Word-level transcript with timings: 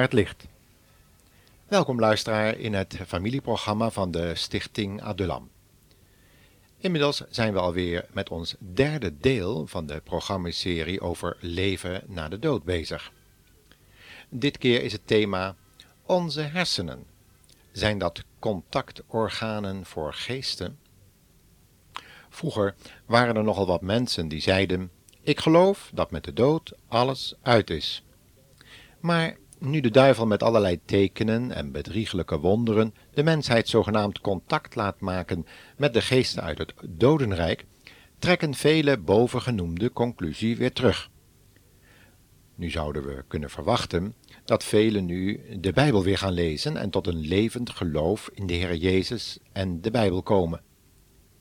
het 0.00 0.12
licht. 0.12 0.46
Welkom 1.68 2.00
luisteraar 2.00 2.58
in 2.58 2.74
het 2.74 2.98
familieprogramma 3.06 3.90
van 3.90 4.10
de 4.10 4.34
Stichting 4.34 5.02
Adulam. 5.02 5.50
Inmiddels 6.78 7.22
zijn 7.30 7.52
we 7.52 7.58
alweer 7.58 8.06
met 8.12 8.30
ons 8.30 8.56
derde 8.58 9.18
deel 9.18 9.66
van 9.66 9.86
de 9.86 10.00
programmaserie 10.04 11.00
over 11.00 11.36
leven 11.40 12.02
na 12.06 12.28
de 12.28 12.38
dood 12.38 12.64
bezig. 12.64 13.12
Dit 14.28 14.58
keer 14.58 14.82
is 14.82 14.92
het 14.92 15.06
thema 15.06 15.56
Onze 16.02 16.40
hersenen. 16.40 17.04
Zijn 17.72 17.98
dat 17.98 18.24
contactorganen 18.38 19.84
voor 19.84 20.14
geesten? 20.14 20.78
Vroeger 22.28 22.74
waren 23.06 23.36
er 23.36 23.44
nogal 23.44 23.66
wat 23.66 23.82
mensen 23.82 24.28
die 24.28 24.40
zeiden: 24.40 24.90
Ik 25.22 25.40
geloof 25.40 25.90
dat 25.94 26.10
met 26.10 26.24
de 26.24 26.32
dood 26.32 26.72
alles 26.88 27.34
uit 27.42 27.70
is. 27.70 28.02
Maar 29.00 29.36
nu 29.60 29.80
de 29.80 29.90
duivel 29.90 30.26
met 30.26 30.42
allerlei 30.42 30.80
tekenen 30.84 31.52
en 31.52 31.72
bedrieglijke 31.72 32.38
wonderen 32.38 32.94
de 33.14 33.22
mensheid 33.22 33.68
zogenaamd 33.68 34.20
contact 34.20 34.74
laat 34.74 35.00
maken 35.00 35.46
met 35.76 35.94
de 35.94 36.00
geesten 36.00 36.42
uit 36.42 36.58
het 36.58 36.74
dodenrijk, 36.88 37.66
trekken 38.18 38.54
vele 38.54 38.98
bovengenoemde 38.98 39.92
conclusie 39.92 40.56
weer 40.56 40.72
terug. 40.72 41.10
Nu 42.54 42.70
zouden 42.70 43.06
we 43.06 43.24
kunnen 43.28 43.50
verwachten 43.50 44.14
dat 44.44 44.64
velen 44.64 45.04
nu 45.04 45.40
de 45.60 45.72
Bijbel 45.72 46.02
weer 46.02 46.18
gaan 46.18 46.32
lezen 46.32 46.76
en 46.76 46.90
tot 46.90 47.06
een 47.06 47.20
levend 47.20 47.70
geloof 47.70 48.30
in 48.34 48.46
de 48.46 48.54
Heer 48.54 48.76
Jezus 48.76 49.38
en 49.52 49.80
de 49.80 49.90
Bijbel 49.90 50.22
komen. 50.22 50.62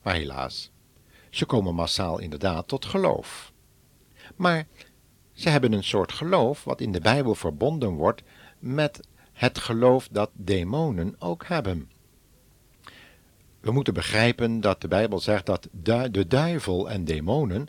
Maar 0.03 0.15
helaas, 0.15 0.71
ze 1.29 1.45
komen 1.45 1.75
massaal 1.75 2.19
inderdaad 2.19 2.67
tot 2.67 2.85
geloof. 2.85 3.53
Maar 4.35 4.67
ze 5.39 5.49
hebben 5.49 5.73
een 5.73 5.83
soort 5.83 6.11
geloof 6.11 6.63
wat 6.63 6.81
in 6.81 6.91
de 6.91 6.99
Bijbel 6.99 7.35
verbonden 7.35 7.89
wordt 7.89 8.23
met 8.59 8.99
het 9.33 9.57
geloof 9.59 10.07
dat 10.11 10.29
demonen 10.33 11.15
ook 11.19 11.45
hebben. 11.45 11.89
We 13.59 13.71
moeten 13.71 13.93
begrijpen 13.93 14.61
dat 14.61 14.81
de 14.81 14.87
Bijbel 14.87 15.19
zegt 15.19 15.45
dat 15.45 15.67
de 16.11 16.27
duivel 16.27 16.89
en 16.89 17.05
demonen 17.05 17.67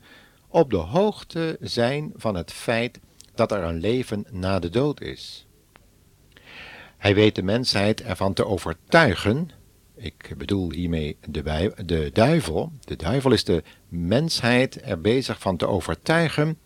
op 0.49 0.71
de 0.71 0.77
hoogte 0.77 1.57
zijn 1.61 2.13
van 2.17 2.35
het 2.35 2.53
feit 2.53 3.01
dat 3.35 3.53
er 3.53 3.63
een 3.63 3.81
leven 3.81 4.27
na 4.31 4.59
de 4.59 4.69
dood 4.69 5.01
is. 5.01 5.47
Hij 6.97 7.15
weet 7.15 7.35
de 7.35 7.43
mensheid 7.43 8.03
ervan 8.03 8.33
te 8.33 8.47
overtuigen, 8.47 9.51
ik 9.95 10.35
bedoel 10.37 10.73
hiermee 10.73 11.17
de, 11.29 11.73
de 11.85 12.11
duivel, 12.13 12.73
de 12.81 12.97
duivel 12.97 13.33
is 13.33 13.45
de 13.45 13.63
mensheid 13.89 14.83
er 14.83 15.01
bezig 15.01 15.41
van 15.41 15.57
te 15.57 15.67
overtuigen 15.67 16.59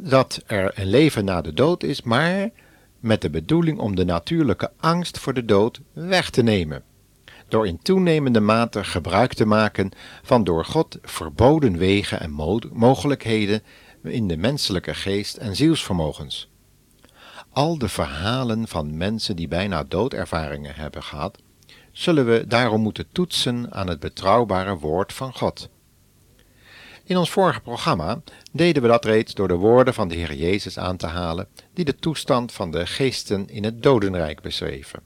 dat, 0.00 0.42
er 0.46 0.78
een 0.78 0.86
leven 0.86 1.24
na 1.24 1.40
de 1.40 1.54
dood 1.54 1.82
is, 1.82 2.02
maar 2.02 2.50
met 3.00 3.20
de 3.20 3.30
bedoeling 3.30 3.78
om 3.78 3.96
de 3.96 4.04
natuurlijke 4.04 4.70
angst 4.76 5.18
voor 5.18 5.34
de 5.34 5.44
dood 5.44 5.80
weg 5.92 6.30
te 6.30 6.42
nemen. 6.42 6.82
Door 7.48 7.66
in 7.66 7.78
toenemende 7.82 8.40
mate 8.40 8.84
gebruik 8.84 9.34
te 9.34 9.46
maken 9.46 9.90
van 10.22 10.44
door 10.44 10.64
God 10.64 10.98
verboden 11.02 11.78
wegen 11.78 12.20
en 12.20 12.30
mogelijkheden 12.72 13.62
in 14.02 14.28
de 14.28 14.36
menselijke 14.36 14.94
geest 14.94 15.36
en 15.36 15.56
zielsvermogens. 15.56 16.50
Al 17.50 17.78
de 17.78 17.88
verhalen 17.88 18.68
van 18.68 18.96
mensen 18.96 19.36
die 19.36 19.48
bijna 19.48 19.84
doodervaringen 19.84 20.74
hebben 20.74 21.02
gehad, 21.02 21.38
zullen 21.92 22.26
we 22.26 22.44
daarom 22.46 22.80
moeten 22.80 23.06
toetsen 23.12 23.72
aan 23.72 23.88
het 23.88 24.00
betrouwbare 24.00 24.78
woord 24.78 25.12
van 25.12 25.34
God. 25.34 25.68
In 27.12 27.18
ons 27.18 27.30
vorige 27.30 27.60
programma 27.60 28.22
deden 28.52 28.82
we 28.82 28.88
dat 28.88 29.04
reeds 29.04 29.34
door 29.34 29.48
de 29.48 29.54
woorden 29.54 29.94
van 29.94 30.08
de 30.08 30.14
Heer 30.14 30.34
Jezus 30.34 30.78
aan 30.78 30.96
te 30.96 31.06
halen, 31.06 31.48
die 31.74 31.84
de 31.84 31.96
toestand 31.96 32.52
van 32.52 32.70
de 32.70 32.86
geesten 32.86 33.48
in 33.48 33.64
het 33.64 33.82
dodenrijk 33.82 34.40
beschreven. 34.40 35.02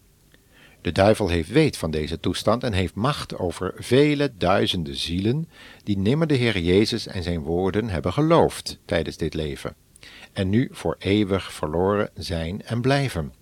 De 0.81 0.93
duivel 0.93 1.29
heeft 1.29 1.49
weet 1.49 1.77
van 1.77 1.91
deze 1.91 2.21
toestand 2.21 2.65
en 2.65 2.73
heeft 2.73 2.95
macht 2.95 3.39
over 3.39 3.75
vele 3.77 4.33
duizenden 4.39 4.97
zielen 4.97 5.49
die 5.85 5.99
nimmer 5.99 6.27
de 6.27 6.35
Heer 6.35 6.59
Jezus 6.59 7.07
en 7.07 7.23
zijn 7.23 7.41
woorden 7.41 7.89
hebben 7.89 8.13
geloofd 8.13 8.79
tijdens 8.85 9.17
dit 9.17 9.35
leven, 9.35 9.75
en 10.33 10.49
nu 10.49 10.69
voor 10.73 10.97
eeuwig 10.99 11.53
verloren 11.53 12.11
zijn 12.15 12.63
en 12.63 12.81
blijven. 12.81 13.33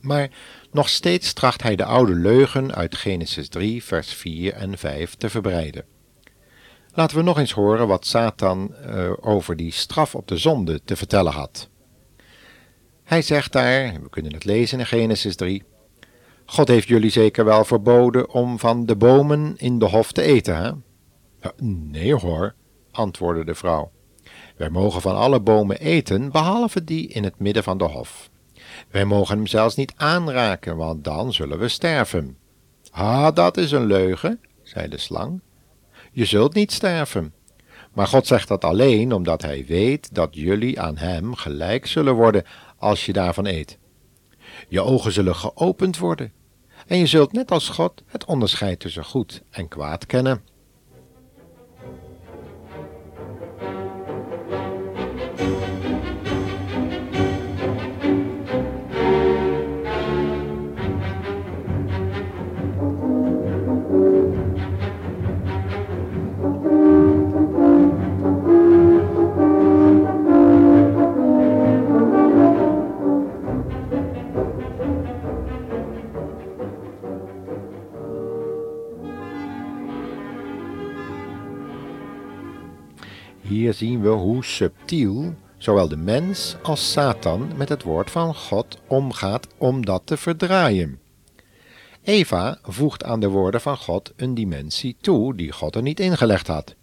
Maar 0.00 0.30
nog 0.72 0.88
steeds 0.88 1.32
tracht 1.32 1.62
hij 1.62 1.76
de 1.76 1.84
oude 1.84 2.14
leugen 2.14 2.74
uit 2.74 2.96
Genesis 2.96 3.48
3, 3.48 3.84
vers 3.84 4.14
4 4.14 4.52
en 4.52 4.78
5 4.78 5.14
te 5.14 5.30
verbreiden. 5.30 5.91
Laten 6.94 7.16
we 7.16 7.22
nog 7.22 7.38
eens 7.38 7.52
horen 7.52 7.86
wat 7.86 8.06
Satan 8.06 8.74
uh, 8.86 9.12
over 9.20 9.56
die 9.56 9.72
straf 9.72 10.14
op 10.14 10.28
de 10.28 10.36
zonde 10.36 10.80
te 10.84 10.96
vertellen 10.96 11.32
had. 11.32 11.68
Hij 13.04 13.22
zegt 13.22 13.52
daar, 13.52 13.92
we 14.02 14.08
kunnen 14.10 14.32
het 14.32 14.44
lezen 14.44 14.78
in 14.78 14.86
Genesis 14.86 15.36
3, 15.36 15.62
God 16.44 16.68
heeft 16.68 16.88
jullie 16.88 17.10
zeker 17.10 17.44
wel 17.44 17.64
verboden 17.64 18.30
om 18.30 18.58
van 18.58 18.86
de 18.86 18.96
bomen 18.96 19.54
in 19.56 19.78
de 19.78 19.84
hof 19.84 20.12
te 20.12 20.22
eten, 20.22 20.56
hè? 20.56 20.70
nee 21.56 22.14
hoor, 22.14 22.54
antwoordde 22.90 23.44
de 23.44 23.54
vrouw. 23.54 23.90
Wij 24.56 24.70
mogen 24.70 25.00
van 25.00 25.16
alle 25.16 25.40
bomen 25.40 25.78
eten, 25.78 26.30
behalve 26.30 26.84
die 26.84 27.08
in 27.08 27.24
het 27.24 27.38
midden 27.38 27.62
van 27.62 27.78
de 27.78 27.84
hof. 27.84 28.30
Wij 28.90 29.04
mogen 29.04 29.36
hem 29.36 29.46
zelfs 29.46 29.76
niet 29.76 29.92
aanraken, 29.96 30.76
want 30.76 31.04
dan 31.04 31.32
zullen 31.32 31.58
we 31.58 31.68
sterven. 31.68 32.36
Ah, 32.90 33.34
dat 33.34 33.56
is 33.56 33.72
een 33.72 33.86
leugen, 33.86 34.40
zei 34.62 34.88
de 34.88 34.98
slang. 34.98 35.40
Je 36.14 36.24
zult 36.24 36.54
niet 36.54 36.72
sterven. 36.72 37.34
Maar 37.92 38.06
God 38.06 38.26
zegt 38.26 38.48
dat 38.48 38.64
alleen 38.64 39.12
omdat 39.12 39.42
Hij 39.42 39.64
weet 39.66 40.14
dat 40.14 40.28
jullie 40.32 40.80
aan 40.80 40.96
Hem 40.96 41.34
gelijk 41.34 41.86
zullen 41.86 42.14
worden 42.14 42.44
als 42.78 43.06
je 43.06 43.12
daarvan 43.12 43.46
eet. 43.46 43.78
Je 44.68 44.80
ogen 44.80 45.12
zullen 45.12 45.36
geopend 45.36 45.98
worden 45.98 46.32
en 46.86 46.98
je 46.98 47.06
zult 47.06 47.32
net 47.32 47.50
als 47.50 47.68
God 47.68 48.02
het 48.06 48.24
onderscheid 48.24 48.80
tussen 48.80 49.04
goed 49.04 49.42
en 49.50 49.68
kwaad 49.68 50.06
kennen. 50.06 50.42
Zien 83.82 84.02
we 84.02 84.08
hoe 84.08 84.44
subtiel 84.44 85.34
zowel 85.58 85.88
de 85.88 85.96
mens 85.96 86.56
als 86.62 86.92
Satan 86.92 87.50
met 87.56 87.68
het 87.68 87.82
woord 87.82 88.10
van 88.10 88.34
God 88.34 88.78
omgaat 88.86 89.46
om 89.56 89.84
dat 89.84 90.02
te 90.04 90.16
verdraaien. 90.16 91.00
Eva 92.02 92.58
voegt 92.62 93.04
aan 93.04 93.20
de 93.20 93.28
woorden 93.28 93.60
van 93.60 93.76
God 93.76 94.12
een 94.16 94.34
dimensie 94.34 94.96
toe 95.00 95.36
die 95.36 95.52
God 95.52 95.76
er 95.76 95.82
niet 95.82 96.00
ingelegd 96.00 96.46
had. 96.46 96.74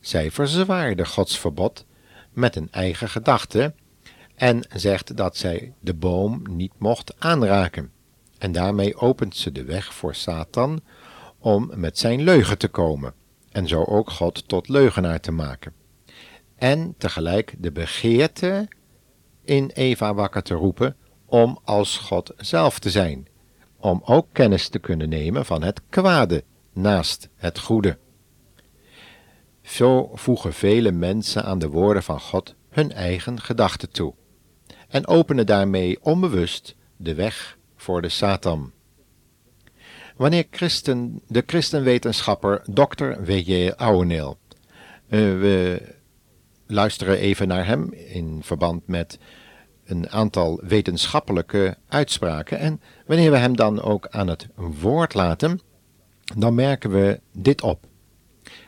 Zij 0.00 0.30
verzwaarde 0.30 1.06
Gods 1.06 1.38
verbod 1.38 1.84
met 2.30 2.56
een 2.56 2.68
eigen 2.70 3.08
gedachte 3.08 3.74
en 4.34 4.66
zegt 4.74 5.16
dat 5.16 5.36
zij 5.36 5.72
de 5.80 5.94
boom 5.94 6.42
niet 6.50 6.72
mocht 6.78 7.14
aanraken. 7.18 7.90
En 8.38 8.52
daarmee 8.52 8.96
opent 8.96 9.36
ze 9.36 9.52
de 9.52 9.64
weg 9.64 9.94
voor 9.94 10.14
Satan 10.14 10.80
om 11.38 11.70
met 11.74 11.98
zijn 11.98 12.22
leugen 12.22 12.58
te 12.58 12.68
komen 12.68 13.14
en 13.50 13.68
zo 13.68 13.84
ook 13.84 14.10
God 14.10 14.48
tot 14.48 14.68
leugenaar 14.68 15.20
te 15.20 15.32
maken 15.32 15.80
en 16.62 16.94
tegelijk 16.98 17.54
de 17.58 17.72
begeerte 17.72 18.68
in 19.44 19.70
Eva 19.74 20.14
wakker 20.14 20.42
te 20.42 20.54
roepen 20.54 20.96
om 21.26 21.58
als 21.64 21.98
God 21.98 22.32
zelf 22.36 22.78
te 22.78 22.90
zijn, 22.90 23.28
om 23.76 24.02
ook 24.04 24.26
kennis 24.32 24.68
te 24.68 24.78
kunnen 24.78 25.08
nemen 25.08 25.44
van 25.44 25.62
het 25.62 25.80
kwade 25.88 26.44
naast 26.72 27.28
het 27.34 27.58
goede. 27.58 27.98
Zo 29.62 30.10
voegen 30.14 30.52
vele 30.52 30.92
mensen 30.92 31.44
aan 31.44 31.58
de 31.58 31.68
woorden 31.68 32.02
van 32.02 32.20
God 32.20 32.54
hun 32.68 32.92
eigen 32.92 33.40
gedachten 33.40 33.90
toe 33.90 34.14
en 34.88 35.06
openen 35.06 35.46
daarmee 35.46 35.98
onbewust 36.02 36.76
de 36.96 37.14
weg 37.14 37.58
voor 37.76 38.02
de 38.02 38.08
Satan. 38.08 38.72
Wanneer 40.16 40.46
christen, 40.50 41.22
de 41.28 41.42
christenwetenschapper 41.46 42.62
Dr. 42.64 43.22
W.J. 43.24 43.70
Ouweneel 43.76 44.38
uh, 45.08 45.20
we 45.40 46.00
luisteren 46.72 47.18
even 47.18 47.48
naar 47.48 47.66
hem 47.66 47.92
in 47.92 48.40
verband 48.42 48.86
met 48.86 49.18
een 49.84 50.10
aantal 50.10 50.60
wetenschappelijke 50.62 51.76
uitspraken. 51.88 52.58
En 52.58 52.80
wanneer 53.06 53.30
we 53.30 53.36
hem 53.36 53.56
dan 53.56 53.82
ook 53.82 54.08
aan 54.08 54.28
het 54.28 54.46
woord 54.54 55.14
laten, 55.14 55.60
dan 56.36 56.54
merken 56.54 56.90
we 56.90 57.20
dit 57.32 57.62
op. 57.62 57.86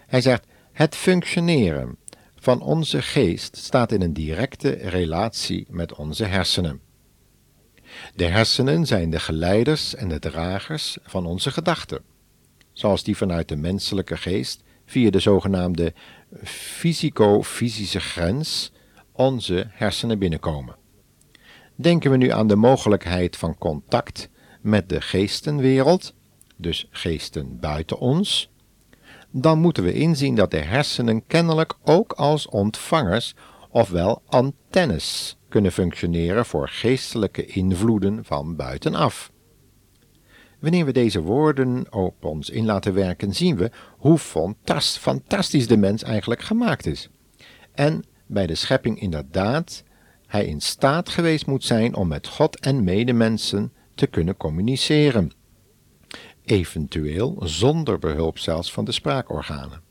Hij 0.06 0.21
zegt: 0.21 0.47
Het 0.73 0.95
functioneren 0.95 1.97
van 2.37 2.61
onze 2.61 3.03
geest 3.03 3.56
staat 3.56 3.93
in 3.93 4.03
een 4.03 4.12
directe 4.12 4.71
relatie 4.71 5.67
met 5.71 5.95
onze 5.95 6.25
hersenen. 6.25 6.81
De 8.15 8.25
hersenen 8.25 8.87
zijn 8.87 9.11
de 9.11 9.21
geleiders 9.21 9.95
en 9.95 10.09
de 10.09 10.19
dragers 10.19 10.99
van 11.03 11.27
onze 11.27 11.51
gedachten, 11.51 12.03
zoals 12.73 13.03
die 13.03 13.17
vanuit 13.17 13.49
de 13.49 13.56
menselijke 13.56 14.17
geest 14.17 14.62
via 14.87 15.11
de 15.11 15.19
zogenaamde 15.19 15.93
fysico-fysische 16.42 18.00
grens 18.00 18.72
onze 19.12 19.66
hersenen 19.70 20.19
binnenkomen. 20.19 20.76
Denken 21.75 22.10
we 22.10 22.16
nu 22.16 22.31
aan 22.31 22.46
de 22.46 22.56
mogelijkheid 22.56 23.36
van 23.36 23.58
contact 23.58 24.28
met 24.60 24.88
de 24.88 25.00
geestenwereld, 25.00 26.14
dus 26.56 26.88
geesten 26.90 27.60
buiten 27.60 27.98
ons, 27.98 28.50
dan 29.31 29.58
moeten 29.58 29.84
we 29.84 29.92
inzien 29.92 30.34
dat 30.34 30.50
de 30.50 30.58
hersenen 30.58 31.26
kennelijk 31.26 31.75
ook 31.82 32.12
als 32.12 32.48
ontvangers, 32.48 33.34
ofwel 33.70 34.22
antennes, 34.26 35.36
kunnen 35.48 35.72
functioneren 35.72 36.46
voor 36.46 36.69
geestelijke 36.69 37.46
invloeden 37.46 38.25
van 38.25 38.56
buitenaf. 38.56 39.32
Wanneer 40.64 40.84
we 40.84 40.93
deze 40.93 41.20
woorden 41.20 41.93
op 41.93 42.25
ons 42.25 42.50
in 42.50 42.64
laten 42.64 42.94
werken, 42.94 43.34
zien 43.34 43.56
we 43.56 43.70
hoe 43.99 44.19
fantastisch 44.78 45.66
de 45.66 45.76
mens 45.76 46.02
eigenlijk 46.02 46.43
gemaakt 46.43 46.87
is. 46.87 47.08
En 47.75 48.05
bij 48.26 48.46
de 48.46 48.55
schepping 48.55 49.00
inderdaad 49.00 49.84
hij 50.26 50.46
in 50.46 50.61
staat 50.61 51.08
geweest 51.08 51.46
moet 51.46 51.64
zijn 51.64 51.94
om 51.94 52.08
met 52.08 52.26
God 52.26 52.61
en 52.61 52.84
medemensen 52.84 53.72
te 53.94 54.06
kunnen 54.06 54.37
communiceren, 54.37 55.32
eventueel 56.44 57.37
zonder 57.43 57.99
behulp 57.99 58.38
zelfs 58.38 58.72
van 58.72 58.84
de 58.84 58.93
spraakorganen. 58.93 59.82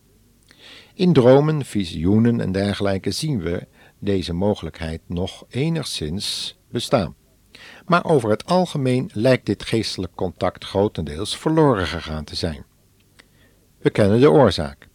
In 0.93 1.13
dromen, 1.13 1.65
visioenen 1.65 2.39
en 2.39 2.51
dergelijke 2.51 3.11
zien 3.11 3.41
we 3.41 3.67
deze 3.99 4.33
mogelijkheid 4.33 5.01
nog 5.07 5.45
enigszins 5.49 6.57
bestaan. 6.69 7.15
Maar 7.85 8.05
over 8.05 8.29
het 8.29 8.45
algemeen 8.45 9.09
lijkt 9.13 9.45
dit 9.45 9.63
geestelijk 9.63 10.15
contact 10.15 10.65
grotendeels 10.65 11.37
verloren 11.37 11.87
gegaan 11.87 12.23
te 12.23 12.35
zijn. 12.35 12.65
We 13.77 13.89
kennen 13.89 14.19
de 14.19 14.31
oorzaak. 14.31 14.87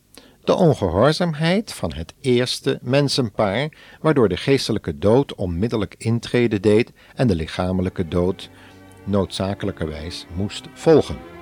De 0.44 0.55
ongehoorzaamheid 0.55 1.72
van 1.72 1.93
het 1.93 2.14
eerste 2.20 2.78
mensenpaar, 2.82 3.69
waardoor 4.00 4.28
de 4.28 4.37
geestelijke 4.37 4.99
dood 4.99 5.34
onmiddellijk 5.34 5.94
intrede 5.99 6.60
deed 6.60 6.93
en 7.14 7.26
de 7.26 7.34
lichamelijke 7.34 8.08
dood 8.08 8.50
noodzakelijkerwijs 9.05 10.26
moest 10.34 10.66
volgen. 10.75 11.38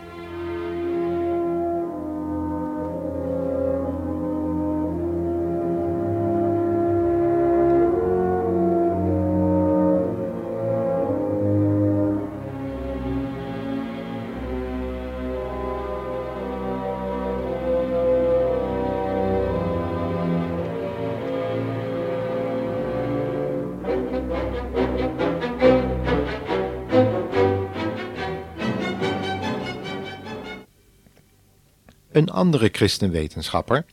Een 32.16 32.30
andere 32.30 32.68
christenwetenschapper, 32.72 33.84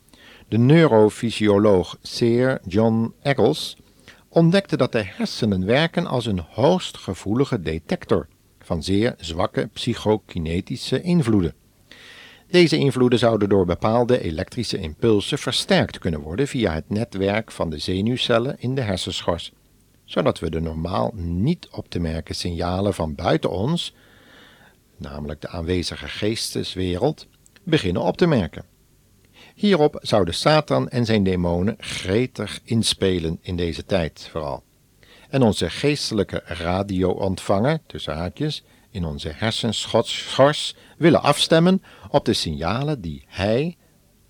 de 0.48 0.58
neurofysioloog 0.58 1.98
Sir 2.02 2.60
John 2.68 3.14
Eccles, 3.22 3.78
ontdekte 4.30 4.78
dat 4.78 4.92
de 4.92 5.04
hersenen 5.04 5.66
werken 5.66 6.08
als 6.08 6.26
een 6.26 6.40
hoogst 6.50 6.98
gevoelige 6.98 7.62
detector 7.62 8.28
van 8.60 8.84
zeer 8.84 9.16
zwakke 9.18 9.70
psychokinetische 9.74 11.02
invloeden. 11.02 11.54
Deze 12.48 12.78
invloeden 12.78 13.20
zouden 13.20 13.50
door 13.50 13.66
bepaalde 13.66 14.22
elektrische 14.22 14.78
impulsen 14.78 15.38
versterkt 15.38 15.98
kunnen 15.98 16.20
worden 16.20 16.48
via 16.48 16.74
het 16.74 16.90
netwerk 16.90 17.52
van 17.52 17.70
de 17.70 17.78
zenuwcellen 17.78 18.56
in 18.60 18.76
de 18.76 18.82
hersenschors, 18.82 19.52
zodat 20.06 20.40
we 20.40 20.50
de 20.50 20.62
normaal 20.62 21.12
niet 21.16 21.68
op 21.72 21.90
te 21.90 22.00
merken 22.00 22.36
signalen 22.36 22.94
van 22.94 23.16
buiten 23.16 23.50
ons, 23.50 23.96
namelijk 24.98 25.42
de 25.42 25.48
aanwezige 25.48 26.08
geesteswereld, 26.08 27.28
beginnen 27.64 28.02
op 28.02 28.18
te 28.18 28.26
merken. 28.28 28.66
Hierop 29.56 29.98
zouden 30.02 30.34
Satan 30.34 30.90
en 30.90 31.06
zijn 31.06 31.24
demonen 31.24 31.76
gretig 31.78 32.60
inspelen 32.64 33.40
in 33.42 33.56
deze 33.56 33.86
tijd 33.86 34.28
vooral. 34.32 34.64
En 35.30 35.42
onze 35.42 35.70
geestelijke 35.70 36.42
radio-ontvanger, 36.46 37.80
tussen 37.88 38.14
haakjes, 38.14 38.64
in 38.90 39.06
onze 39.06 39.32
hersenschors 39.36 40.76
willen 40.98 41.22
afstemmen 41.22 41.84
op 42.10 42.26
de 42.26 42.34
signalen 42.34 43.02
die 43.02 43.24
hij 43.28 43.78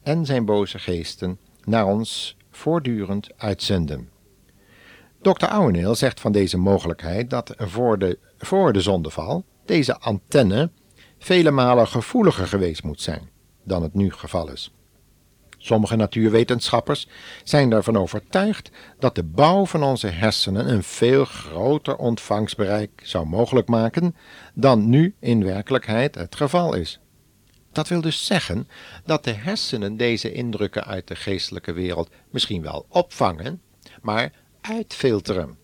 en 0.04 0.26
zijn 0.26 0.46
boze 0.46 0.80
geesten 0.80 1.40
naar 1.64 1.86
ons 1.86 2.38
voortdurend 2.52 3.30
uitzenden. 3.38 4.10
Dr. 5.22 5.46
Ouweneel 5.46 5.96
zegt 5.96 6.20
van 6.20 6.32
deze 6.32 6.58
mogelijkheid 6.58 7.30
dat 7.30 7.54
voor 7.58 8.00
de, 8.00 8.20
voor 8.38 8.74
de 8.74 8.82
zondeval 8.82 9.44
deze 9.66 10.00
antenne 10.00 10.70
vele 11.24 11.52
malen 11.52 11.88
gevoeliger 11.88 12.48
geweest 12.48 12.84
moet 12.84 13.02
zijn 13.02 13.30
dan 13.64 13.84
het 13.84 13.94
nu 13.94 14.12
geval 14.12 14.52
is. 14.52 14.72
Sommige 15.58 15.96
natuurwetenschappers 15.96 17.08
zijn 17.44 17.72
ervan 17.72 17.98
overtuigd 17.98 18.72
dat 19.00 19.16
de 19.16 19.24
bouw 19.24 19.66
van 19.66 19.84
onze 19.84 20.08
hersenen 20.08 20.70
een 20.70 20.84
veel 20.84 21.26
groter 21.26 21.96
ontvangstbereik 21.96 23.02
zou 23.04 23.26
mogelijk 23.26 23.68
maken 23.68 24.16
dan 24.54 24.90
nu 24.90 25.16
in 25.20 25.44
werkelijkheid 25.44 26.16
het 26.16 26.36
geval 26.36 26.74
is. 26.74 27.00
Dat 27.72 27.88
wil 27.88 28.02
dus 28.02 28.26
zeggen 28.26 28.68
dat 29.06 29.24
de 29.24 29.34
hersenen 29.34 29.98
deze 29.98 30.32
indrukken 30.32 30.86
uit 30.86 31.08
de 31.08 31.16
geestelijke 31.16 31.74
wereld 31.74 32.10
misschien 32.30 32.62
wel 32.62 32.86
opvangen, 32.90 33.62
maar 34.02 34.32
uitfilteren 34.62 35.58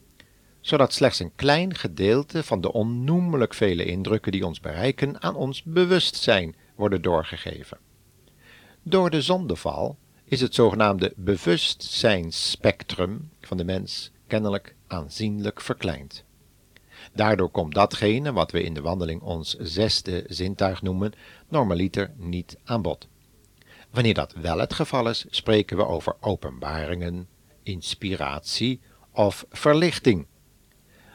zodat 0.69 0.93
slechts 0.93 1.19
een 1.19 1.35
klein 1.35 1.75
gedeelte 1.75 2.43
van 2.43 2.61
de 2.61 2.73
onnoemelijk 2.73 3.53
vele 3.53 3.85
indrukken 3.85 4.31
die 4.31 4.45
ons 4.45 4.59
bereiken 4.59 5.21
aan 5.21 5.35
ons 5.35 5.63
bewustzijn 5.63 6.55
worden 6.75 7.01
doorgegeven. 7.01 7.77
Door 8.83 9.09
de 9.09 9.21
zondeval 9.21 9.97
is 10.23 10.41
het 10.41 10.55
zogenaamde 10.55 11.13
bewustzijnsspectrum 11.15 13.29
van 13.41 13.57
de 13.57 13.63
mens 13.63 14.11
kennelijk 14.27 14.75
aanzienlijk 14.87 15.61
verkleind. 15.61 16.23
Daardoor 17.13 17.49
komt 17.49 17.73
datgene 17.73 18.33
wat 18.33 18.51
we 18.51 18.63
in 18.63 18.73
de 18.73 18.81
wandeling 18.81 19.21
ons 19.21 19.55
zesde 19.59 20.25
zintuig 20.27 20.81
noemen, 20.81 21.13
normaliter 21.47 22.11
niet 22.15 22.57
aan 22.63 22.81
bod. 22.81 23.07
Wanneer 23.91 24.13
dat 24.13 24.33
wel 24.33 24.59
het 24.59 24.73
geval 24.73 25.09
is, 25.09 25.25
spreken 25.29 25.77
we 25.77 25.85
over 25.85 26.15
openbaringen, 26.19 27.27
inspiratie 27.63 28.81
of 29.11 29.45
verlichting 29.49 30.27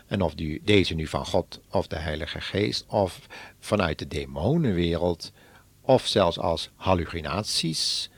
en 0.06 0.22
of 0.22 0.34
die, 0.34 0.60
deze 0.64 0.94
nu 0.94 1.06
van 1.06 1.26
God 1.26 1.60
of 1.70 1.86
de 1.86 1.96
Heilige 1.96 2.40
Geest 2.40 2.84
of 2.88 3.20
vanuit 3.58 3.98
de 3.98 4.08
demonenwereld 4.08 5.32
of 5.80 6.06
zelfs 6.06 6.38
als 6.38 6.70
hallucinaties 6.74 8.10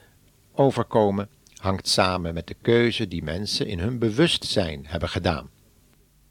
overkomen, 0.55 1.28
hangt 1.57 1.88
samen 1.88 2.35
met 2.35 2.47
de 2.47 2.57
keuze 2.62 3.09
die 3.09 3.23
mensen 3.23 3.66
in 3.66 3.78
hun 3.78 3.99
bewustzijn 3.99 4.87
hebben 4.87 5.09
gedaan. 5.09 5.50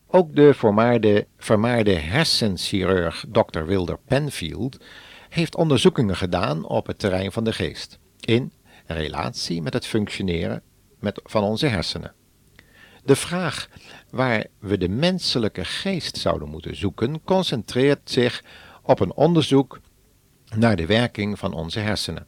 Ook 0.07 0.35
de 0.35 0.53
vermaarde, 0.53 1.27
vermaarde 1.38 1.93
hersenchirurg 1.93 3.25
Dr. 3.31 3.63
Wilder 3.63 3.97
Penfield 4.05 4.77
heeft 5.29 5.55
onderzoekingen 5.55 6.15
gedaan 6.15 6.65
op 6.65 6.88
het 6.88 7.00
terrein 7.00 7.31
van 7.31 7.43
de 7.43 7.53
geest, 7.53 8.00
in 8.19 8.51
relatie 8.85 9.62
met 9.62 9.74
het 9.74 9.85
functioneren 9.85 10.62
met, 11.00 11.21
van 11.24 11.43
onze 11.43 11.67
hersenen. 11.67 12.13
De 13.05 13.15
vraag 13.15 13.69
waar 14.09 14.45
we 14.59 14.77
de 14.77 14.89
menselijke 14.89 15.65
geest 15.65 16.17
zouden 16.17 16.50
moeten 16.50 16.75
zoeken, 16.75 17.24
concentreert 17.24 18.09
zich 18.09 18.43
op 18.83 19.00
een 19.00 19.13
onderzoek 19.13 19.79
naar 20.55 20.75
de 20.75 20.85
werking 20.85 21.39
van 21.39 21.53
onze 21.53 21.79
hersenen. 21.79 22.27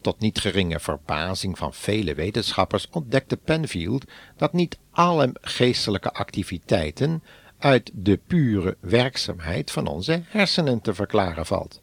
Tot 0.00 0.20
niet 0.20 0.38
geringe 0.38 0.80
verbazing 0.80 1.58
van 1.58 1.74
vele 1.74 2.14
wetenschappers 2.14 2.88
ontdekte 2.90 3.36
Penfield 3.36 4.04
dat 4.36 4.52
niet 4.52 4.78
alle 4.90 5.30
geestelijke 5.40 6.12
activiteiten 6.12 7.22
uit 7.58 7.90
de 7.94 8.20
pure 8.26 8.76
werkzaamheid 8.80 9.70
van 9.70 9.86
onze 9.86 10.22
hersenen 10.26 10.80
te 10.80 10.94
verklaren 10.94 11.46
valt. 11.46 11.82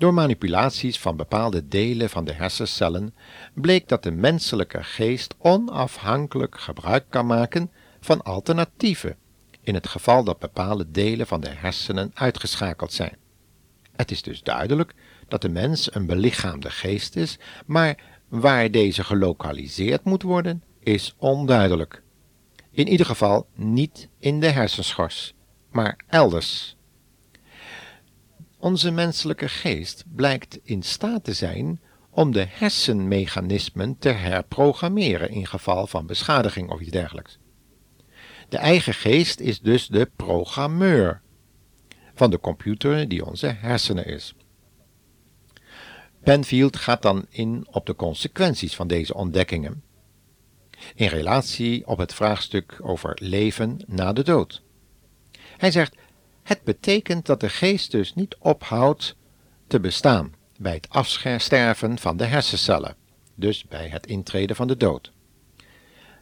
Door 0.00 0.14
manipulaties 0.14 0.98
van 0.98 1.16
bepaalde 1.16 1.68
delen 1.68 2.10
van 2.10 2.24
de 2.24 2.32
hersencellen 2.32 3.14
bleek 3.54 3.88
dat 3.88 4.02
de 4.02 4.10
menselijke 4.10 4.84
geest 4.84 5.34
onafhankelijk 5.38 6.60
gebruik 6.60 7.04
kan 7.08 7.26
maken 7.26 7.70
van 8.00 8.22
alternatieven, 8.22 9.16
in 9.62 9.74
het 9.74 9.88
geval 9.88 10.24
dat 10.24 10.38
bepaalde 10.38 10.90
delen 10.90 11.26
van 11.26 11.40
de 11.40 11.48
hersenen 11.48 12.10
uitgeschakeld 12.14 12.92
zijn. 12.92 13.16
Het 13.96 14.10
is 14.10 14.22
dus 14.22 14.42
duidelijk 14.42 14.94
dat 15.28 15.42
de 15.42 15.48
mens 15.48 15.94
een 15.94 16.06
belichaamde 16.06 16.70
geest 16.70 17.16
is, 17.16 17.38
maar 17.66 18.02
waar 18.28 18.70
deze 18.70 19.04
gelokaliseerd 19.04 20.04
moet 20.04 20.22
worden, 20.22 20.62
is 20.78 21.14
onduidelijk. 21.18 22.02
In 22.70 22.88
ieder 22.88 23.06
geval 23.06 23.46
niet 23.54 24.08
in 24.18 24.40
de 24.40 24.50
hersenschors, 24.50 25.34
maar 25.70 25.98
elders. 26.06 26.76
Onze 28.60 28.90
menselijke 28.90 29.48
geest 29.48 30.04
blijkt 30.14 30.58
in 30.62 30.82
staat 30.82 31.24
te 31.24 31.32
zijn 31.32 31.80
om 32.10 32.32
de 32.32 32.46
hersenmechanismen 32.48 33.98
te 33.98 34.08
herprogrammeren 34.08 35.30
in 35.30 35.46
geval 35.46 35.86
van 35.86 36.06
beschadiging 36.06 36.70
of 36.70 36.80
iets 36.80 36.90
dergelijks. 36.90 37.38
De 38.48 38.56
eigen 38.56 38.94
geest 38.94 39.40
is 39.40 39.60
dus 39.60 39.86
de 39.86 40.10
programmeur 40.16 41.20
van 42.14 42.30
de 42.30 42.40
computer 42.40 43.08
die 43.08 43.26
onze 43.26 43.46
hersenen 43.46 44.06
is. 44.06 44.34
Penfield 46.22 46.76
gaat 46.76 47.02
dan 47.02 47.26
in 47.28 47.66
op 47.70 47.86
de 47.86 47.94
consequenties 47.94 48.76
van 48.76 48.86
deze 48.86 49.14
ontdekkingen 49.14 49.82
in 50.94 51.08
relatie 51.08 51.86
op 51.86 51.98
het 51.98 52.14
vraagstuk 52.14 52.78
over 52.82 53.18
leven 53.22 53.84
na 53.86 54.12
de 54.12 54.22
dood. 54.22 54.62
Hij 55.56 55.70
zegt: 55.70 55.96
Het 56.50 56.64
betekent 56.64 57.26
dat 57.26 57.40
de 57.40 57.48
geest 57.48 57.90
dus 57.90 58.14
niet 58.14 58.36
ophoudt 58.38 59.16
te 59.66 59.80
bestaan 59.80 60.34
bij 60.58 60.72
het 60.72 60.88
afsterven 60.88 61.98
van 61.98 62.16
de 62.16 62.24
hersencellen, 62.24 62.96
dus 63.34 63.64
bij 63.64 63.88
het 63.88 64.06
intreden 64.06 64.56
van 64.56 64.66
de 64.66 64.76
dood. 64.76 65.12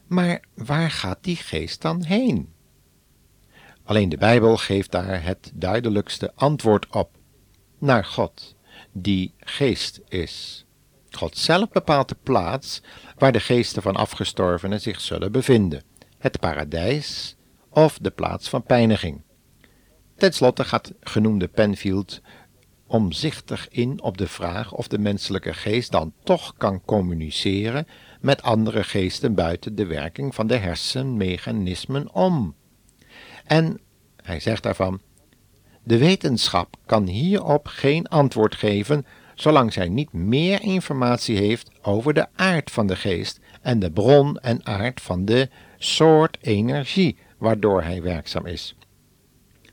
Maar 0.06 0.44
waar 0.54 0.90
gaat 0.90 1.18
die 1.20 1.37
geest 1.37 1.82
dan 1.82 2.04
heen? 2.04 2.52
Alleen 3.85 4.08
de 4.08 4.16
Bijbel 4.16 4.56
geeft 4.56 4.90
daar 4.90 5.23
het 5.23 5.50
duidelijkste 5.54 6.32
antwoord 6.35 6.87
op: 6.90 7.11
naar 7.78 8.04
God, 8.04 8.56
die 8.92 9.35
geest 9.38 10.00
is. 10.08 10.64
God 11.11 11.38
zelf 11.38 11.68
bepaalt 11.68 12.08
de 12.08 12.16
plaats 12.23 12.82
waar 13.16 13.32
de 13.32 13.40
geesten 13.40 13.82
van 13.82 13.97
afgestorvenen 13.97 14.80
zich 14.80 15.00
zullen 15.00 15.32
bevinden: 15.32 15.82
het 16.18 16.40
paradijs 16.40 17.37
of 17.68 17.99
de 17.99 18.11
plaats 18.11 18.49
van 18.49 18.62
pijniging. 18.62 19.26
Ten 20.19 20.33
slotte 20.33 20.65
gaat 20.65 20.93
genoemde 21.01 21.49
Penfield 21.49 22.21
omzichtig 22.87 23.69
in 23.71 24.03
op 24.03 24.19
de 24.19 24.29
vraag 24.29 24.73
of 24.73 24.89
de 24.89 24.99
menselijke 24.99 25.55
geest 25.55 25.91
dan 25.91 26.13
toch 26.25 26.55
kan 26.57 26.81
communiceren 26.85 27.87
met 28.21 28.43
andere 28.43 28.85
geesten 28.85 29.35
buiten 29.35 29.75
de 29.75 29.87
werking 29.87 30.35
van 30.35 30.47
de 30.47 30.57
hersenmechanismen 30.57 32.15
om. 32.15 32.55
En 33.45 33.81
hij 34.23 34.41
zegt 34.41 34.63
daarvan: 34.63 35.01
De 35.83 35.99
wetenschap 35.99 36.77
kan 36.87 37.07
hierop 37.07 37.67
geen 37.67 38.07
antwoord 38.07 38.55
geven 38.55 39.07
zolang 39.35 39.73
zij 39.73 39.89
niet 39.89 40.13
meer 40.13 40.63
informatie 40.63 41.37
heeft 41.37 41.71
over 41.83 42.15
de 42.15 42.27
aard 42.35 42.71
van 42.71 42.87
de 42.87 42.97
geest 42.97 43.41
en 43.63 43.79
de 43.79 43.91
bron 43.91 44.37
en 44.39 44.67
aard 44.67 45.01
van 45.01 45.25
de 45.25 45.49
soort 45.77 46.39
energie 46.41 47.19
waardoor 47.39 47.83
hij 47.83 48.03
werkzaam 48.03 48.47
is. 48.47 48.77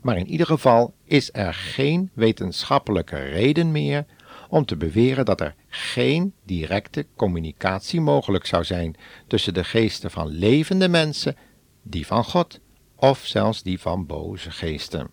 Maar 0.06 0.18
in 0.18 0.28
ieder 0.28 0.46
geval 0.46 0.94
is 1.04 1.30
er 1.34 1.54
geen 1.54 2.10
wetenschappelijke 2.14 3.18
reden 3.18 3.72
meer 3.72 4.06
om 4.50 4.66
te 4.66 4.78
beweren 4.78 5.26
dat 5.26 5.42
er 5.42 5.56
geen 5.68 6.34
directe 6.44 7.06
communicatie 7.16 8.02
mogelijk 8.02 8.46
zou 8.46 8.64
zijn 8.64 8.96
tussen 9.28 9.54
de 9.54 9.64
geesten 9.64 10.12
van 10.12 10.28
levende 10.28 10.88
mensen, 10.88 11.36
die 11.84 12.06
van 12.06 12.24
God 12.24 12.60
of 12.96 13.26
zelfs 13.26 13.64
die 13.64 13.80
van 13.80 14.06
boze 14.06 14.52
geesten. 14.52 15.10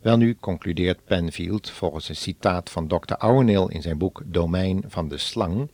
Welnu 0.00 0.36
concludeert 0.40 1.04
Penfield 1.04 1.70
volgens 1.70 2.08
een 2.08 2.16
citaat 2.16 2.70
van 2.70 2.88
Dr. 2.88 3.14
Ouweneel 3.14 3.70
in 3.70 3.82
zijn 3.82 3.98
boek 3.98 4.22
Domein 4.24 4.84
van 4.86 5.08
de 5.08 5.18
Slang, 5.18 5.70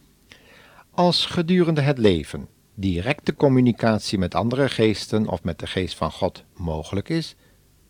als 0.91 1.27
gedurende 1.27 1.81
het 1.81 1.99
leven 1.99 2.49
directe 2.75 3.35
communicatie 3.35 4.19
met 4.19 4.35
andere 4.35 4.69
geesten 4.69 5.29
of 5.29 5.43
met 5.43 5.59
de 5.59 5.67
geest 5.67 5.97
van 5.97 6.11
God 6.11 6.45
mogelijk 6.55 7.09
is, 7.09 7.37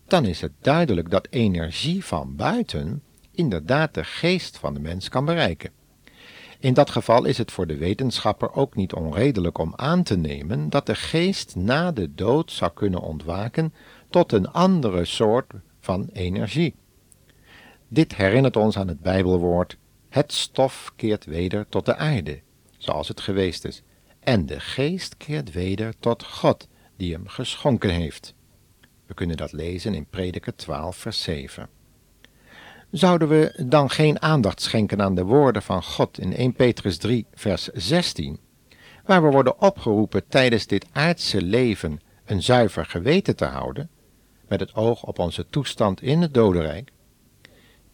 dan 0.08 0.24
is 0.24 0.40
het 0.40 0.52
duidelijk 0.60 1.10
dat 1.10 1.26
energie 1.30 2.04
van 2.04 2.36
buiten 2.36 3.02
inderdaad 3.30 3.94
de 3.94 4.04
geest 4.04 4.58
van 4.58 4.74
de 4.74 4.80
mens 4.80 5.08
kan 5.08 5.24
bereiken. 5.24 5.70
In 6.60 6.74
dat 6.74 6.90
geval 6.90 7.24
is 7.24 7.38
het 7.38 7.52
voor 7.52 7.66
de 7.66 7.76
wetenschapper 7.76 8.52
ook 8.52 8.74
niet 8.74 8.92
onredelijk 8.92 9.58
om 9.58 9.72
aan 9.76 10.02
te 10.02 10.16
nemen 10.16 10.70
dat 10.70 10.86
de 10.86 10.94
geest 10.94 11.56
na 11.56 11.92
de 11.92 12.14
dood 12.14 12.52
zou 12.52 12.70
kunnen 12.74 13.00
ontwaken 13.00 13.74
tot 14.10 14.32
een 14.32 14.50
andere 14.50 15.04
soort 15.04 15.52
van 15.80 16.08
energie. 16.12 16.74
Dit 17.88 18.16
herinnert 18.16 18.56
ons 18.56 18.78
aan 18.78 18.88
het 18.88 19.00
Bijbelwoord: 19.00 19.76
het 20.08 20.32
stof 20.32 20.92
keert 20.96 21.24
weder 21.24 21.66
tot 21.68 21.86
de 21.86 21.96
aarde, 21.96 22.40
zoals 22.76 23.08
het 23.08 23.20
geweest 23.20 23.64
is, 23.64 23.82
en 24.20 24.46
de 24.46 24.60
geest 24.60 25.16
keert 25.16 25.52
weder 25.52 25.94
tot 26.00 26.24
God, 26.24 26.68
die 26.96 27.12
hem 27.12 27.28
geschonken 27.28 27.90
heeft. 27.90 28.34
We 29.08 29.14
kunnen 29.14 29.36
dat 29.36 29.52
lezen 29.52 29.94
in 29.94 30.06
Prediker 30.06 30.56
12, 30.56 30.96
vers 30.96 31.22
7. 31.22 31.68
Zouden 32.90 33.28
we 33.28 33.64
dan 33.66 33.90
geen 33.90 34.22
aandacht 34.22 34.62
schenken 34.62 35.02
aan 35.02 35.14
de 35.14 35.24
woorden 35.24 35.62
van 35.62 35.82
God 35.82 36.18
in 36.18 36.34
1 36.34 36.52
Petrus 36.52 36.96
3, 36.96 37.26
vers 37.34 37.66
16, 37.66 38.38
waar 39.04 39.22
we 39.22 39.30
worden 39.30 39.60
opgeroepen 39.60 40.28
tijdens 40.28 40.66
dit 40.66 40.86
aardse 40.92 41.42
leven 41.42 42.00
een 42.24 42.42
zuiver 42.42 42.84
geweten 42.84 43.36
te 43.36 43.44
houden, 43.44 43.90
met 44.48 44.60
het 44.60 44.74
oog 44.74 45.02
op 45.02 45.18
onze 45.18 45.46
toestand 45.50 46.02
in 46.02 46.22
het 46.22 46.34
dodenrijk? 46.34 46.90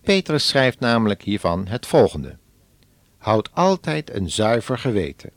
Petrus 0.01 0.49
schrijft 0.49 0.81
namelijk 0.81 1.23
hiervan 1.23 1.67
het 1.67 1.87
volgende: 1.87 2.37
Houd 3.19 3.53
altijd 3.53 4.15
een 4.15 4.31
zuiver 4.31 4.79
geweten. 4.79 5.31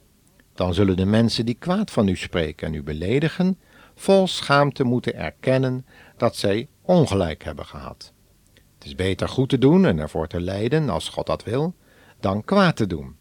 Dan 0.54 0.74
zullen 0.74 0.98
de 0.98 1.06
mensen 1.06 1.46
die 1.46 1.58
kwaad 1.60 1.92
van 1.92 2.08
u 2.08 2.16
spreken 2.16 2.68
en 2.68 2.74
u 2.74 2.84
beledigen, 2.84 3.58
vol 4.00 4.27
schaamte 4.27 4.84
moeten 4.84 5.16
erkennen 5.16 5.86
dat 6.18 6.36
zij 6.36 6.68
ongelijk 6.82 7.44
hebben 7.44 7.66
gehad. 7.66 8.13
Het 8.54 8.86
is 8.86 8.96
beter 8.96 9.30
goed 9.30 9.50
te 9.50 9.58
doen 9.58 9.86
en 9.86 10.00
ervoor 10.00 10.27
te 10.27 10.42
lijden, 10.42 10.89
als 10.89 11.10
God 11.10 11.25
dat 11.25 11.44
wil, 11.44 11.75
dan 12.20 12.44
kwaad 12.44 12.75
te 12.75 12.88
doen. 12.88 13.16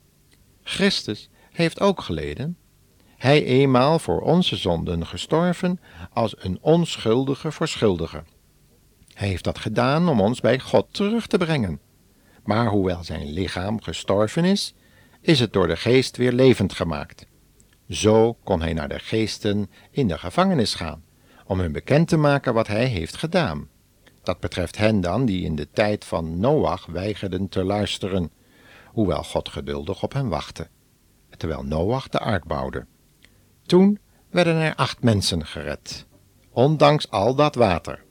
Christus 0.63 1.31
heeft 1.51 1.81
ook 1.81 2.01
geleden, 2.01 2.57
hij 3.17 3.45
eenmaal 3.45 3.99
voor 3.99 4.21
onze 4.21 4.57
zonden 4.57 5.07
gestorven 5.07 5.81
als 6.13 6.35
een 6.39 6.59
onschuldige 6.61 7.53
verschuldige. 7.53 8.25
Hij 9.15 9.29
heeft 9.29 9.45
dat 9.45 9.59
gedaan 9.59 10.09
om 10.09 10.21
ons 10.21 10.41
bij 10.41 10.61
God 10.61 10.87
terug 10.91 11.27
te 11.27 11.39
brengen. 11.39 11.81
Maar 12.45 12.67
hoewel 12.67 13.05
zijn 13.05 13.33
lichaam 13.33 13.83
gestorven 13.83 14.45
is, 14.45 14.75
is 15.21 15.41
het 15.41 15.53
door 15.53 15.67
de 15.67 15.77
geest 15.77 16.17
weer 16.17 16.33
levend 16.33 16.73
gemaakt. 16.73 17.27
Zo 17.89 18.37
kon 18.45 18.61
hij 18.61 18.73
naar 18.73 18.89
de 18.89 18.99
geesten 18.99 19.71
in 19.91 20.09
de 20.09 20.19
gevangenis 20.19 20.75
gaan, 20.75 21.05
om 21.47 21.61
hun 21.61 21.73
bekend 21.73 22.09
te 22.09 22.17
maken 22.17 22.55
wat 22.55 22.67
hij 22.67 22.87
heeft 22.87 23.17
gedaan. 23.17 23.69
Dat 24.23 24.41
betreft 24.41 24.79
hen 24.79 25.01
dan 25.01 25.25
die 25.25 25.45
in 25.45 25.57
de 25.57 25.69
tijd 25.71 26.05
van 26.05 26.41
Noach 26.41 26.87
weigerden 26.87 27.49
te 27.49 27.65
luisteren, 27.65 28.31
hoewel 28.87 29.23
God 29.23 29.49
geduldig 29.49 30.03
op 30.03 30.13
hen 30.13 30.29
wachtte, 30.29 30.69
terwijl 31.37 31.63
Noach 31.63 32.09
de 32.09 32.19
ark 32.19 32.45
bouwde. 32.45 32.87
Toen 33.63 33.99
werden 34.31 34.57
er 34.57 34.75
acht 34.75 35.03
mensen 35.03 35.47
gered, 35.47 36.07
ondanks 36.51 37.11
al 37.11 37.35
dat 37.35 37.55
water. 37.55 38.05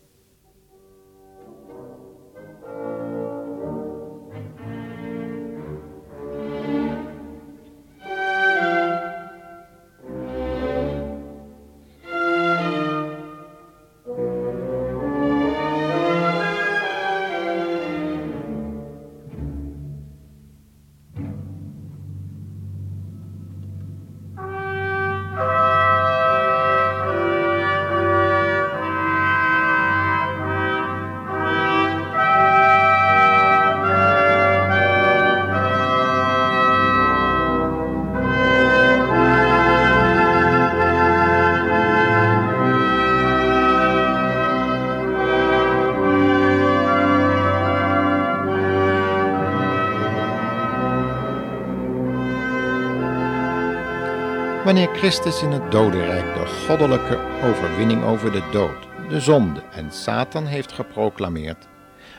Wanneer 54.66 54.96
Christus 54.96 55.42
in 55.42 55.52
het 55.52 55.72
dodenrijk 55.72 56.34
de 56.34 56.46
goddelijke 56.46 57.18
overwinning 57.44 58.04
over 58.04 58.32
de 58.32 58.50
dood, 58.52 59.10
de 59.10 59.20
zonde 59.20 59.62
en 59.62 59.92
Satan 59.92 60.46
heeft 60.46 60.72
geproclameerd, 60.72 61.68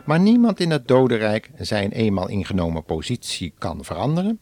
maar 0.04 0.20
niemand 0.20 0.60
in 0.60 0.70
het 0.70 0.88
dodenrijk 0.88 1.50
zijn 1.58 1.92
eenmaal 1.92 2.28
ingenomen 2.28 2.84
positie 2.84 3.54
kan 3.58 3.84
veranderen, 3.84 4.40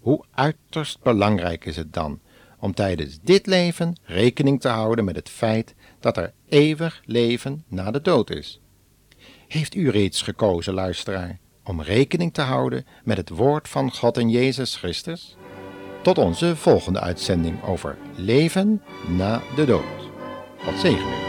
hoe 0.00 0.24
uiterst 0.30 1.02
belangrijk 1.02 1.64
is 1.64 1.76
het 1.76 1.92
dan 1.92 2.20
om 2.60 2.74
tijdens 2.74 3.18
dit 3.22 3.46
leven 3.46 3.96
rekening 4.02 4.60
te 4.60 4.68
houden 4.68 5.04
met 5.04 5.16
het 5.16 5.28
feit 5.28 5.74
dat 6.00 6.16
er 6.16 6.32
eeuwig 6.48 7.02
leven 7.04 7.64
na 7.68 7.90
de 7.90 8.00
dood 8.00 8.30
is. 8.30 8.60
Heeft 9.48 9.74
u 9.74 9.90
reeds 9.90 10.22
gekozen, 10.22 10.74
luisteraar, 10.74 11.38
om 11.64 11.82
rekening 11.82 12.34
te 12.34 12.42
houden 12.42 12.86
met 13.04 13.16
het 13.16 13.28
woord 13.28 13.68
van 13.68 13.92
God 13.92 14.16
en 14.16 14.30
Jezus 14.30 14.76
Christus? 14.76 15.36
Tot 16.06 16.18
onze 16.18 16.56
volgende 16.56 17.00
uitzending 17.00 17.62
over 17.64 17.96
leven 18.16 18.82
na 19.08 19.40
de 19.56 19.64
dood. 19.64 19.82
Tot 20.64 20.80
zegen. 20.80 21.26